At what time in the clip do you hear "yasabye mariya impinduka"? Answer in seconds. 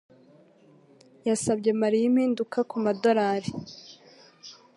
1.27-2.57